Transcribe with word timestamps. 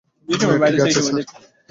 ঠিক 0.27 0.79
আছে, 0.79 1.01
স্যার! 1.07 1.23